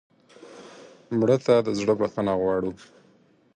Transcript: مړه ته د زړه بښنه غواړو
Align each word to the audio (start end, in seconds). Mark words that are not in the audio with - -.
مړه 1.17 1.37
ته 1.45 1.53
د 1.65 1.69
زړه 1.79 1.93
بښنه 1.99 2.33
غواړو 2.41 2.71